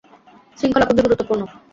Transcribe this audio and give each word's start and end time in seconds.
শৃঙ্খলা 0.57 0.85
খুবই 0.87 1.03
গুরুত্বপূর্ণ! 1.05 1.41